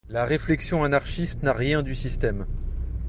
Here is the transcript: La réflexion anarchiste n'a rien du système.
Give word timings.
La 0.09 0.25
réflexion 0.25 0.83
anarchiste 0.83 1.43
n'a 1.43 1.53
rien 1.53 1.83
du 1.83 1.93
système. 1.93 2.47